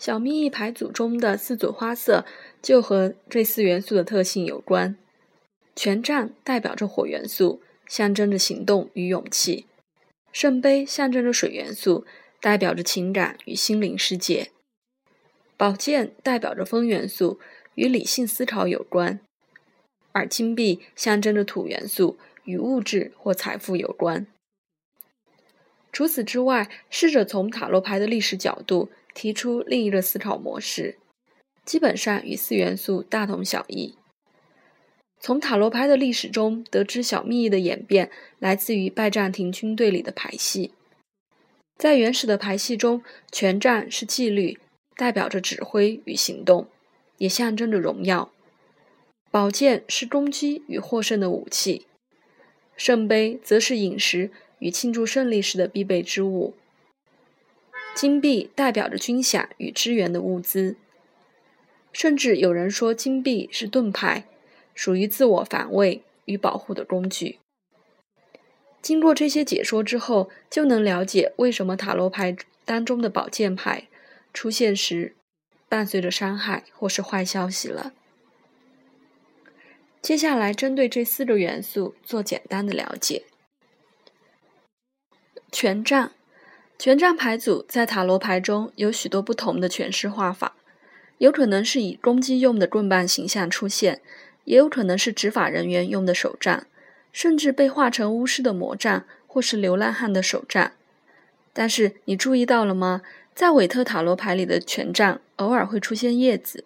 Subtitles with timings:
[0.00, 2.24] 小秘义牌组中的四组花色
[2.62, 4.96] 就和这四元素的特性有关。
[5.76, 9.66] 权杖代表着火元素，象征着行动与勇气；
[10.32, 12.06] 圣杯象征着水元素，
[12.40, 14.46] 代表着情感与心灵世界；
[15.58, 17.38] 宝剑代表着风元素，
[17.74, 19.18] 与理性思考有关；
[20.12, 24.26] 而金币象征着土元素，与物质或财富有关。
[25.92, 30.98] 除此之外，试着从塔罗牌的历史角度提出另一个思考模式，
[31.64, 33.96] 基本上与四元素大同小异。
[35.18, 40.72] 从塔罗牌的历史中得知，小秘义的演变来自于拜占庭军队里的牌系。
[41.76, 44.58] 在原始的牌系中，权杖是纪律，
[44.96, 46.68] 代表着指挥与行动，
[47.18, 48.30] 也象征着荣耀；
[49.30, 51.86] 宝剑是攻击与获胜的武器；
[52.76, 56.54] 圣杯则是饮食与庆祝胜利时的必备之物；
[57.94, 60.76] 金币代表着军饷与支援的物资。
[61.92, 64.24] 甚至有人说，金币是盾牌。
[64.72, 67.38] 属于自我防卫与保护的工具。
[68.80, 73.88] 经过这些解说之后，就能了解为什么塔罗牌当中的宝剑牌
[74.32, 75.14] 出现时
[75.68, 77.92] 伴随着伤害或是坏消息了。
[80.00, 83.24] 接下来，针对这四个元素做简单的了解。
[85.52, 86.12] 权杖，
[86.80, 90.56] 权杖牌组在塔罗牌中有许多不同的诠释画法，
[91.18, 94.00] 有可能是以攻击用的棍棒形象出现。
[94.44, 96.66] 也有可能是执法人员用的手杖，
[97.12, 100.72] 甚至被画成巫师的魔杖，或是流浪汉的手杖。
[101.52, 103.02] 但是你注意到了吗？
[103.34, 106.64] 在韦特塔罗牌里的权杖偶尔会出现叶子，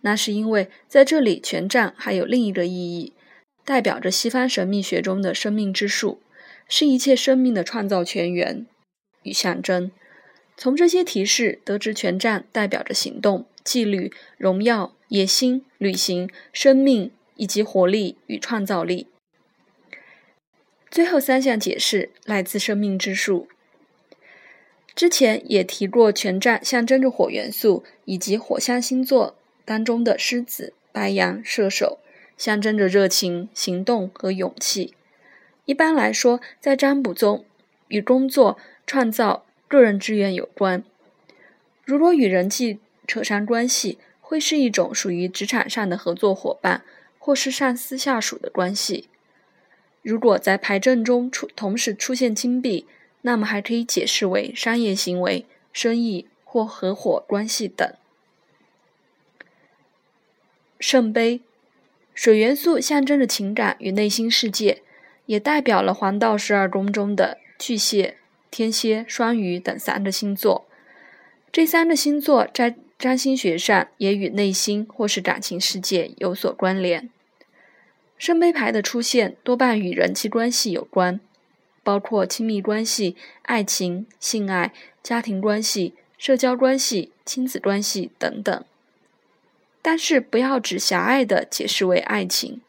[0.00, 3.12] 那是因为在这里权杖还有另一个意义，
[3.64, 6.20] 代表着西方神秘学中的生命之树，
[6.66, 8.66] 是一切生命的创造泉源
[9.22, 9.90] 与象征。
[10.56, 17.10] 从这些提示得知，权杖代表着行动、纪律、荣耀、野心、旅行、生命。
[17.34, 19.08] 以及活力与创造力。
[20.90, 23.48] 最后三项解释来自生命之树。
[24.94, 31.98] 之前也提过，权杖象征着火元素，以及火象星座当中的狮子、白羊、射手，
[32.36, 34.94] 象征着热情、行动和勇气。
[35.64, 37.44] 一般来说，在占卜中，
[37.92, 40.82] 与工作、创造、个人资源有关。
[41.84, 46.82] 如果与人际扯上关系，会是一种属于职场上的合作伙伴。
[47.24, 49.08] 或是上司下属的关系。
[50.02, 52.84] 如果在牌阵中出同时出现金币，
[53.20, 57.88] 那么还可以解释为商业行为、生意或合伙关系等。
[60.80, 61.42] 圣杯，
[62.12, 64.82] 水元素象征着情感与内心世界，
[65.26, 68.16] 也代表了黄道十二宫中的巨蟹、
[68.50, 70.66] 天蝎、双鱼等三个星座。
[71.52, 77.08] 这三个星座在占星学上也与内心或是感情世界有所关联。
[78.18, 81.20] 圣杯牌的出现多半与人际关系有关，
[81.84, 88.64] 包括亲密关系、爱情、性爱、家庭关系、社交关系、亲子关系等等。
[89.80, 92.60] 但是不要只狭隘地解释为爱情，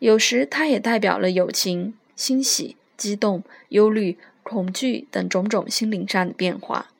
[0.00, 6.90] 有时它也代表了友情、欣喜、激动、忧虑、恐惧等种种心灵上的变化。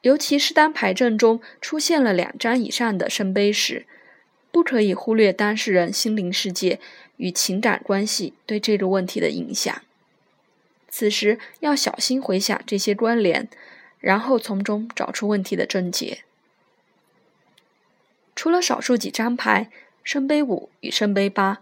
[0.00, 3.84] 尤其是当牌阵中出现了两张以上的圣杯时，
[4.50, 6.80] 不可以忽略当事人心灵世界
[7.18, 9.82] 与情感关系对这个问题的影响。
[10.88, 13.48] 此时要小心回想这些关联，
[13.98, 16.20] 然后从中找出问题的症结。
[18.34, 19.70] 除了少数几张牌，
[20.04, 21.60] 圣杯五与圣杯八，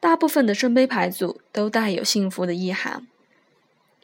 [0.00, 3.06] 大部分的圣杯牌组都带有幸福的意涵，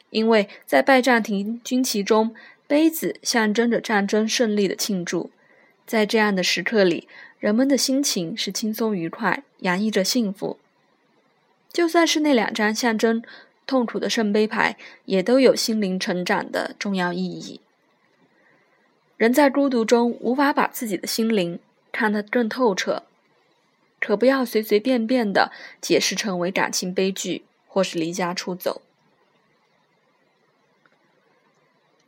[0.09, 2.35] 因为在拜占庭军旗中。
[2.65, 5.29] 杯子象征着战争胜利的庆祝，
[5.85, 10.57] 在这样的时刻里，人们的心情是轻松愉快，洋溢着幸福。
[11.71, 13.21] 就算是那两张象征
[13.67, 17.59] 痛苦的圣杯牌，也都有心灵成长的重要意义。
[19.17, 21.59] 人在孤独中无法把自己的心灵
[21.91, 23.03] 看得更透彻，
[24.05, 28.81] 可不要随随便便的解释成为感情悲剧，或是离家出走。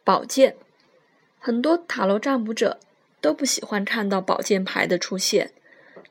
[0.04, 0.58] 宝剑，
[1.40, 2.82] 很多塔罗占卜者
[3.22, 5.54] 都不喜欢看到宝剑牌的出现，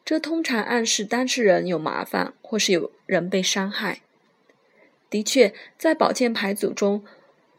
[0.07, 4.01] 这通常暗示当事人有麻烦，或是有人被伤害。
[5.11, 7.05] 的确，在宝剑牌组中，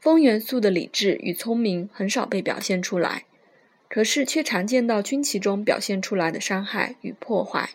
[0.01, 3.25] 风元素的理智与聪明很少被表现出来，
[3.87, 7.69] 可是却常见到军旗中表现出来的伤害与破坏。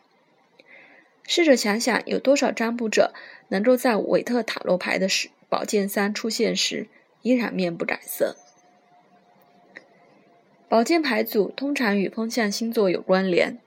[1.31, 3.15] 试着想想，有多少占卜者
[3.51, 6.89] 能够在韦特塔罗牌的时宝剑三出现时
[7.23, 8.35] 依然面不改色？
[10.69, 13.59] 宝剑牌组通常与风象星座有关联，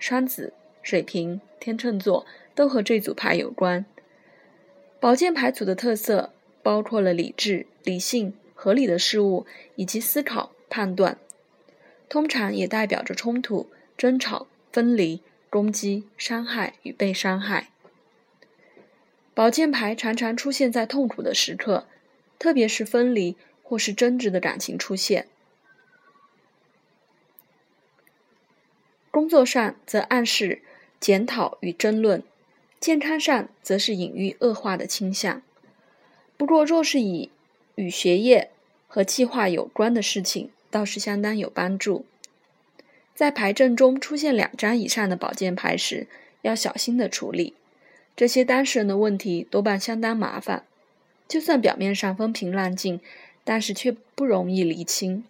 [0.00, 0.52] 双子、
[0.82, 3.86] 水瓶、天秤座都和这组牌有关。
[4.98, 6.32] 宝剑牌组的特色
[6.64, 9.46] 包括了理智、理性、合理的事物
[9.76, 11.16] 以及思考、判断，
[12.08, 17.70] 通常也代表着冲突、争吵、分离、攻击、伤害与被伤害。
[19.34, 21.86] 宝剑牌常常出现在痛苦的时刻，
[22.38, 25.28] 特别是分离或是争执的感情出现。
[29.10, 30.62] 工作上则暗示
[31.00, 32.22] 检讨与争论，
[32.78, 35.42] 健康上则是隐喻恶化的倾向。
[36.36, 37.30] 不过，若是以
[37.74, 38.50] 与学业
[38.86, 42.04] 和计划有关的事情，倒是相当有帮助。
[43.18, 46.06] 在牌阵中出现两张以上的宝剑牌时，
[46.42, 47.54] 要小心的处理
[48.14, 50.62] 这些当事人的问题，多半相当麻烦。
[51.26, 53.00] 就算表面上风平浪静，
[53.42, 55.24] 但是却不容易厘清。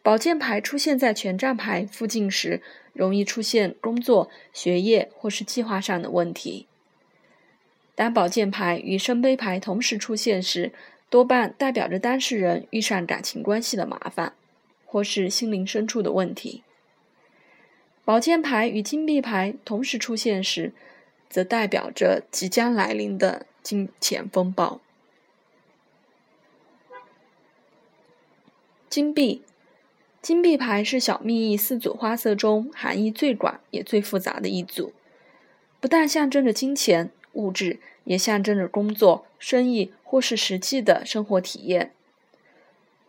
[0.00, 6.68] 宝剑牌出现在权杖牌附近时，容易出现工作、学业或是计划上的问题。
[7.96, 10.70] 当宝剑牌与圣杯牌同时出现时，
[11.10, 14.34] 多半代表着当事人遇上感情关系的麻烦，
[14.92, 16.62] 或是心灵深处的问题。
[18.04, 20.74] 宝剑牌与金币牌同时出现时，
[21.30, 24.82] 则代表着即将来临的金钱风暴。
[28.90, 29.40] 金币。
[30.20, 34.92] 金币牌是小蜜意四组花色中含义最广也最复杂的一组，
[35.80, 41.92] 不但象征着金钱物质，也象征着工作、生意或是实际的生活体验。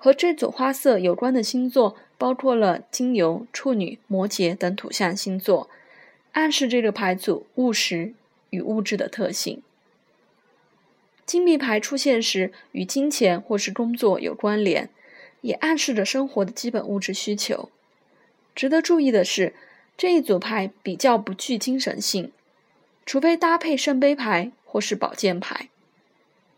[0.03, 5.69] 和这组花色有关的星座包括了金牛、处女、摩羯等土象星座，
[6.33, 8.13] 暗示这个牌组务实
[8.50, 9.63] 与物质的特性。
[11.25, 14.89] 金币牌出现时，与金钱或是工作有关联。
[15.39, 17.69] 也暗示着生活的基本物质需求。
[18.53, 19.53] 值得注意的是，
[19.97, 22.33] 这一组牌比较不具精神性，
[23.06, 25.69] 除非搭配圣杯牌或是宝剑牌。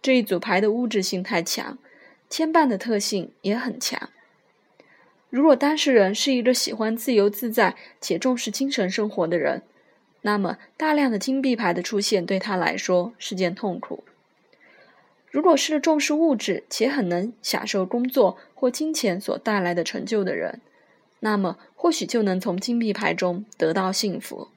[0.01, 1.77] 这一组牌的物质性太强，
[2.37, 4.09] 牵绊的特性也很强。
[5.29, 9.63] 如果当事人是一个喜欢自由自在且重视精神生活的人，
[10.21, 14.03] 那么大量的金币牌的出现对他来说是件痛苦。
[15.31, 20.59] 如果是重视物质且很能享受工作或金钱所带来的成就的人，
[21.21, 24.49] 那么或许就能从金币牌中得到幸福。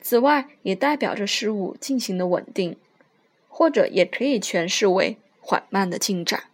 [0.00, 2.78] 此外，也代表着事物进行的稳定，
[3.50, 6.44] 或者也可以诠释为缓慢的进展。